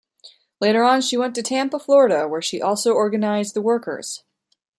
Later 0.59 0.83
on, 0.83 1.01
she 1.01 1.15
went 1.15 1.35
to 1.35 1.43
Tampa, 1.43 1.77
Florida, 1.77 2.27
where 2.27 2.41
she 2.41 2.59
also 2.59 2.91
organized 2.91 3.53
the 3.53 3.61
workers. 3.61 4.23